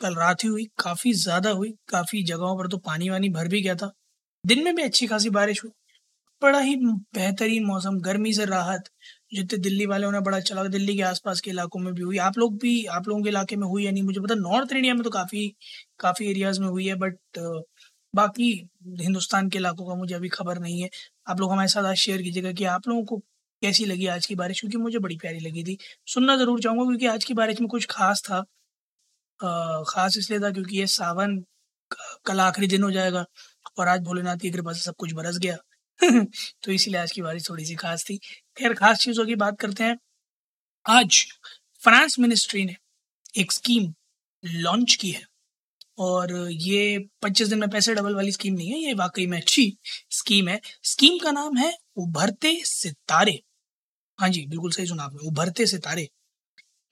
[0.00, 3.60] कल रात ही हुई, काफ़ी ज़्यादा हुई, काफ़ी जगहों पर तो पानी वानी भर भी
[3.62, 3.90] गया था।
[4.44, 5.70] दिन में भी अच्छी खासी बारिश हुई।
[6.42, 8.88] बड़ा ही बेहतरीन मौसम, गर्मी से राहत,
[9.34, 12.18] जितने दिल्ली वाले ने बड़ा अच्छा लगा दिल्ली के आसपास के इलाकों में भी हुई।
[12.20, 14.94] आप लोग भी, आप लोगों के इलाके में हुई या नहीं, मुझे पता, नॉर्थ इंडिया
[14.94, 15.48] में तो काफ़ी
[16.00, 17.18] काफ़ी एरियाज़ में हुई है बट
[18.14, 18.50] बाकी
[19.00, 20.88] हिंदुस्तान के इलाकों का मुझे अभी खबर नहीं है।
[21.28, 23.18] आप लोग हमारे साथ आज शेयर कीजिएगा कि आप लोगों को
[23.62, 27.06] कैसी लगी आज की बारिश, क्योंकि मुझे बड़ी प्यारी लगी थी। सुनना ज़रूर चाहूँगा, क्योंकि
[27.06, 28.44] आज की बारिश में कुछ खास था।
[29.88, 31.44] ख़ास इसलिए था क्योंकि ये सावन
[32.26, 33.24] कल आखिरी दिन हो जाएगा
[33.78, 35.56] और आज भोलेनाथ की कृपा से सब कुछ बरस गया।
[36.62, 38.16] तो इसीलिए आज की बारिश थोड़ी सी खास थी।
[38.56, 39.96] खैर, खास चीज़ों की बात करते हैं।
[40.86, 41.26] आज
[41.82, 42.76] फाइनेंस मिनिस्ट्री ने
[43.38, 43.92] एक स्कीम
[44.44, 45.22] लॉन्च की है
[45.98, 49.78] और ये 25 दिन में पैसे डबल वाली स्कीम नहीं है, ये वाकई में अच्छी
[50.10, 53.40] स्कीम है। स्कीम का नाम है उभरते सितारे।
[54.18, 56.08] हाँ जी, बिल्कुल सही सुना आपने, उभरते सितारे।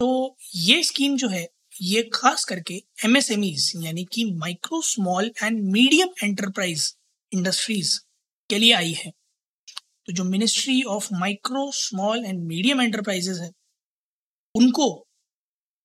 [0.00, 1.48] तो ये स्कीम जो है
[1.80, 6.94] ये खास करके एमएसएमईज यानी कि micro small and medium enterprise
[7.32, 7.98] industries
[8.50, 9.10] के लिए आई है।
[10.06, 13.50] तो जो ministry of micro small and medium enterprises है,
[14.54, 15.06] उनको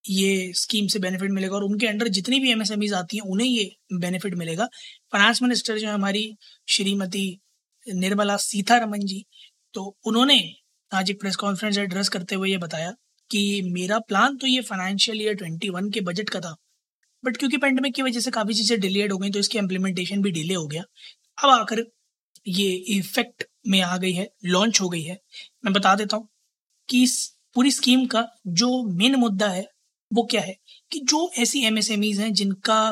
[0.06, 3.70] ये स्कीम से बेनिफिट मिलेगा और उनके अंडर जितनी भी एमएसएमईज आती हैं, उन्हें ये
[3.94, 4.66] बेनिफिट मिलेगा।
[5.12, 6.36] फाइनेंस मिनिस्टर जो है हमारी
[6.68, 7.28] श्रीमती
[7.88, 9.26] निर्मला सीतारमन जी
[9.74, 10.40] तो उन्होंने
[10.92, 12.94] आज एक प्रेस कॉन्फ्रेंस एड्रेस करते हुए ये बताया
[13.32, 16.56] कि मेरा प्लान तो ये फाइनेंशियल ईयर ट्वेंटी वन के बजट का था।
[17.24, 20.32] बट क्योंकि पेंडेमिक की वजह से काफ़ी चीज़ें डिलेड हो गई तो इसकी इम्प्लीमेंटेशन भी
[20.32, 20.84] डिले हो गया।
[21.38, 21.84] अब आकर
[22.48, 25.20] ये इफ़ेक्ट में आ गई है लॉन्च हो गई है।
[25.66, 26.28] मैं बता देता हूँ
[26.90, 29.68] कि इस पूरी स्कीम का जो मेन मुद्दा है,
[30.12, 30.56] वो क्या है?
[30.92, 32.92] कि जो ऐसी एमएसएमईज हैं, जिनका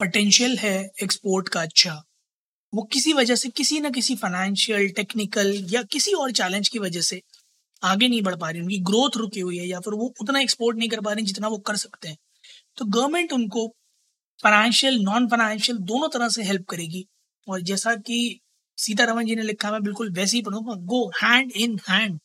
[0.00, 2.02] पोटेंशियल है एक्सपोर्ट का अच्छा
[2.72, 7.00] वो किसी वजह से, किसी ना किसी फाइनेंशियल टेक्निकल या किसी और चैलेंज की वजह
[7.00, 7.20] से
[7.82, 10.78] आगे नहीं बढ़ पा रही, उनकी ग्रोथ रुकी हुई है या फिर वो उतना एक्सपोर्ट
[10.78, 12.16] नहीं कर पा रही जितना वो कर सकते हैं।
[12.78, 13.66] तो गवर्नमेंट उनको
[14.40, 17.04] फाइनेंशियल नॉन फाइनेंशियल दोनों तरह से हेल्प करेगी।
[17.46, 18.40] और जैसा कि
[18.78, 22.18] सीतारमन जी ने लिखा, मैं बिल्कुल वैसे ही पढ़ूँगा go hand in hand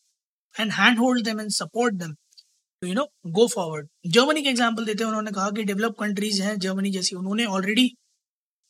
[0.56, 2.16] and hand hold them and support them
[2.82, 6.58] you know go forward Germany के एग्ज़ाम्पल देते हैं, उन्होंने कहा कि डेवलप कंट्रीज़ हैं
[6.60, 7.92] जर्मनी जैसी उन्होंने ऑलरेडी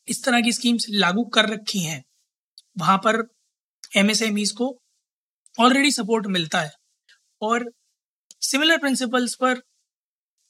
[0.07, 2.03] इस तरह की स्कीम्स लागू कर रखी हैं।
[2.77, 3.23] वहाँ पर
[3.97, 4.77] एमएसएमईज को
[5.57, 6.71] ऑलरेडी सपोर्ट मिलता है।
[7.41, 7.71] और
[8.41, 9.61] सिमिलर प्रिंसिपल्स पर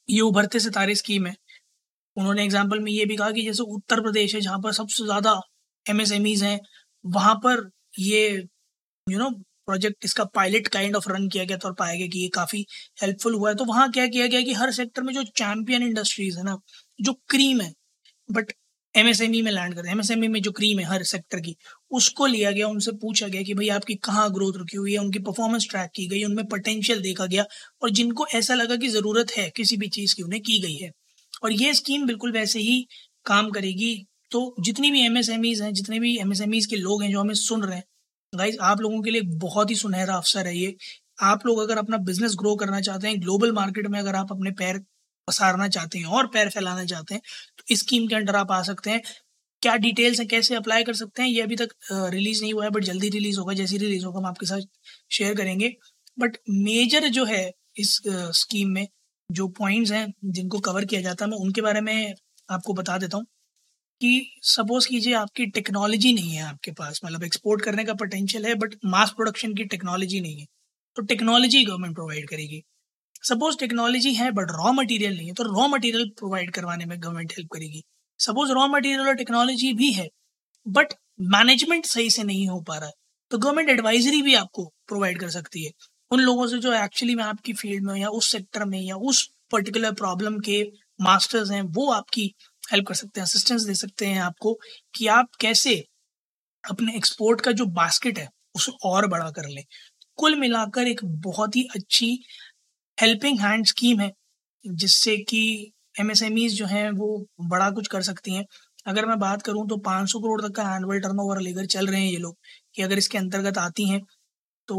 [0.08, 1.34] ये उभरते सितारे स्कीम है।
[2.16, 5.40] उन्होंने एग्ज़ाम्पल में ये भी कहा कि जैसे उत्तर प्रदेश है, जहाँ पर सबसे ज़्यादा
[5.86, 6.58] एमएसएमईज हैं,
[7.04, 7.68] वहाँ पर
[8.00, 8.28] ये
[9.06, 9.30] यू नो
[9.66, 12.64] प्रोजेक्ट इसका पायलट काइंड ऑफ़ रन किया गया था और पाया गया कि ये काफ़ी
[13.02, 16.38] हेल्पफुल हुआ है। तो वहाँ क्या किया गया कि हर सेक्टर में जो चैंपियन इंडस्ट्रीज़
[16.38, 16.56] है ना,
[16.98, 17.72] जो क्रीम है
[18.28, 18.52] बट
[18.94, 21.56] एमएसएमई में लैंड करते हैं। एमएसएमई में जो क्रीम है हर सेक्टर की
[21.90, 25.18] उसको लिया गया, उनसे पूछा गया कि भाई आपकी कहाँ ग्रोथ रुकी हुई है, उनकी
[25.20, 27.44] परफॉर्मेंस ट्रैक की गई, उनमें पोटेंशियल देखा गया
[27.82, 30.90] और जिनको ऐसा लगा कि ज़रूरत है किसी भी चीज़ की, उन्हें की गई है।
[31.42, 32.86] और ये स्कीम बिल्कुल वैसे ही
[33.26, 33.94] काम करेगी।
[34.30, 37.76] तो जितनी भी एमएसएमईज हैं, जितने भी एमएसएमईज के लोग हैं जो हमें सुन रहे
[37.76, 37.84] हैं
[38.32, 40.74] गाइज़ आप लोगों के लिए बहुत ही सुनहरा अवसर है ये।
[41.22, 44.50] आप लोग अगर अपना बिज़नेस ग्रो करना चाहते हैं ग्लोबल मार्केट में अगर आप अपने
[44.52, 44.78] पैर
[45.28, 47.22] पसारना चाहते हैं और पैर फैलाना चाहते हैं
[47.58, 49.00] तो इस स्कीम के अंडर आप आ सकते हैं।
[49.62, 52.70] क्या डिटेल्स हैं, कैसे अप्लाई कर सकते हैं, ये अभी तक रिलीज़ नहीं हुआ है
[52.70, 54.60] बट जल्दी रिलीज़ होगा, जैसे रिलीज़ होगा, हम आपके साथ
[55.12, 55.72] शेयर करेंगे।
[56.18, 57.42] बट मेजर जो है
[57.78, 57.98] इस
[58.36, 58.86] स्कीम में,
[59.30, 62.14] जो पॉइंट्स हैं, जिनको कवर किया जाता है, मैं उनके बारे में
[62.48, 63.26] आपको बता देता हूँ
[64.00, 68.54] कि सपोज़ कीजिए आपकी टेक्नोलॉजी नहीं है आपके पास मतलब एक्सपोर्ट करने का पोटेंशियल है
[68.56, 70.46] बट मास प्रोडक्शन की टेक्नोलॉजी नहीं है
[70.96, 72.62] तो टेक्नोलॉजी गवर्नमेंट प्रोवाइड करेगी।
[73.22, 77.32] सपोज़ टेक्नोलॉजी है बट रॉ मटेरियल नहीं है तो रॉ मटेरियल प्रोवाइड करवाने में गवर्नमेंट
[77.32, 77.82] हेल्प करेगी।
[78.20, 80.08] सपोज़ रॉ मटेरियल और टेक्नोलॉजी भी है
[80.66, 80.94] बट
[81.30, 82.94] मैनेजमेंट सही से नहीं हो पा रहा है
[83.30, 85.72] तो गवर्नमेंट एडवाइजरी भी आपको प्रोवाइड कर सकती है।
[86.10, 89.26] उन लोगों से जो एक्चुअली में आपकी फ़ील्ड में या उस सेक्टर में या उस
[89.52, 90.62] पर्टिकुलर प्रॉब्लम के
[91.00, 92.34] मास्टर्स हैं, वो आपकी
[92.64, 94.54] हेल्प कर सकते हैं असिस्टेंस दे सकते हैं आपको
[94.94, 95.76] कि आप कैसे
[96.64, 99.64] अपने एक्सपोर्ट का जो बास्केट है, उसे और बड़ा कर लें।
[100.18, 102.10] कुल मिलाकर एक बहुत ही अच्छी
[102.98, 104.12] हेल्पिंग हैंड स्कीम है,
[104.64, 108.44] जिससे कि एमएसएमईज जो हैं, वो बड़ा कुछ कर सकती हैं।
[108.86, 112.10] अगर मैं बात करूँ तो 500 करोड़ तक का एनुअल टर्नओवर लेकर चल रहे हैं
[112.10, 112.36] ये लोग
[112.74, 114.00] कि अगर इसके अंतर्गत आती हैं
[114.68, 114.76] तो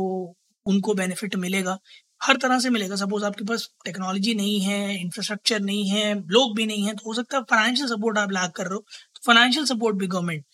[0.66, 1.78] उनको बेनिफिट मिलेगा।
[2.22, 6.66] हर तरह से मिलेगा। सपोज़ आपके पास टेक्नोलॉजी नहीं है इंफ्रास्ट्रक्चर नहीं है, लोग भी
[6.66, 8.80] नहीं है तो हो सकता है फाइनेंशियल सपोर्ट आप लाग कर रहे हो।
[9.16, 10.46] तो फाइनेंशियल सपोर्ट भी गवर्नमेंट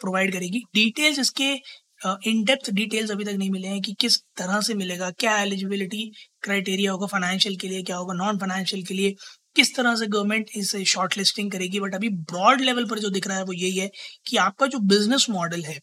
[0.00, 1.54] प्रोवाइड करेगी। डिटेल्स इसके
[2.26, 6.10] इन डेप्थ डिटेल्स अभी तक नहीं मिले हैं कि किस तरह से मिलेगा, क्या एलिजिबिलिटी
[6.42, 9.14] क्राइटेरिया होगा फाइनेंशियल के लिए, क्या होगा नॉन फाइनेंशियल के लिए,
[9.56, 13.26] किस तरह से गवर्नमेंट इसे शॉर्ट लिस्टिंग करेगी बट अभी ब्रॉड लेवल पर जो दिख
[13.28, 13.90] रहा है वो यही है
[14.26, 15.78] कि आपका जो बिज़नेस मॉडल है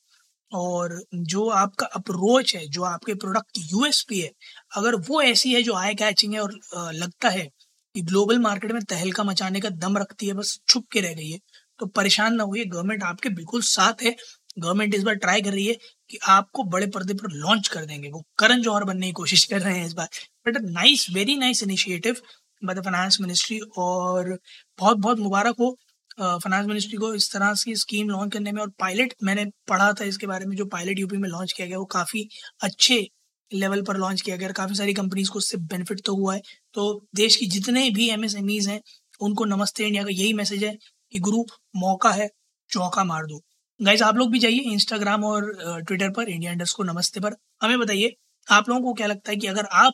[0.52, 4.32] और जो आपका अप्रोच है, जो आपके प्रोडक्ट यूएसपी है,
[4.72, 6.54] अगर वो ऐसी है जो आई कैचिंग है और
[6.94, 7.50] लगता है
[7.96, 11.30] कि ग्लोबल मार्केट में तहलका मचाने का दम रखती है, बस छुप के रह गई
[11.30, 11.40] है
[11.80, 14.16] तो परेशान ना हुई गवर्नमेंट आपके बिल्कुल साथ है
[14.60, 15.76] गवर्नमेंट इस बार ट्राई कर रही है
[16.10, 19.62] कि आपको बड़े पर्दे पर लॉन्च कर देंगे। वो करण जौहर बनने की कोशिश कर
[19.62, 20.08] रहे हैं इस बार।
[20.48, 22.22] But nice very nice initiative
[22.62, 24.38] by the finance ministry और
[24.80, 25.76] बहुत बहुत मुबारक हो
[26.20, 30.06] फाइनेंस मिनिस्ट्री को इस तरह की स्कीम लॉन्च करने में। और पायलट मैंने पढ़ा था
[30.06, 32.28] इसके बारे में, जो पायलट यूपी में लॉन्च किया गया, वो काफ़ी
[32.64, 33.08] अच्छे
[33.52, 36.42] लेवल पर लॉन्च किया गया और काफ़ी सारी कंपनीज़ को उससे बेनिफिट तो हुआ है।
[36.74, 36.84] तो
[37.16, 38.82] देश की जितने भी एम हैं,
[39.22, 40.76] उनको नमस्ते, इंडिया का यही मैसेज है
[41.14, 41.44] कि गुरु,
[41.76, 42.30] मौका है,
[42.70, 43.42] चौका मार दो।
[43.80, 45.46] गाइज़ आप लोग भी जाइए इंस्टाग्राम और
[45.88, 48.14] ट्विटर पर इंडिया इंडस्ट को नमस्ते पर। हमें बताइए,
[48.48, 49.94] आप लोगों को क्या लगता है कि अगर आप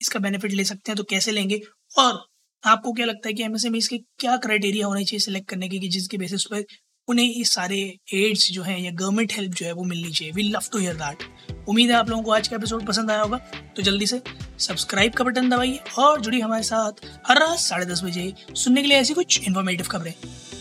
[0.00, 1.60] इसका बेनिफिट ले सकते हैं तो कैसे लेंगे?
[1.98, 2.20] और
[2.64, 5.88] आपको क्या लगता है कि एमएसएमई के क्या क्राइटेरिया होने चाहिए सिलेक्ट करने के, कि
[5.88, 6.64] जिसके बेसिस पर
[7.08, 7.78] उन्हें इस सारे
[8.14, 10.32] एड्स जो हैं या गवर्नमेंट हेल्प जो है वो मिलनी चाहिए?
[10.32, 11.24] We love to hear that
[11.68, 13.38] उम्मीद है आप लोगों को आज का एपिसोड पसंद आया होगा।
[13.76, 14.20] तो जल्दी से
[14.58, 18.88] सब्सक्राइब का बटन दबाइए और जुड़ी हमारे साथ हर रात साढ़े दस बजे सुनने के
[18.88, 20.12] लिए ऐसी कुछ इन्फॉर्मेटिव खबरें।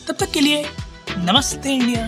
[0.08, 0.66] तब तक के लिए
[1.18, 2.08] नमस्ते इंडिया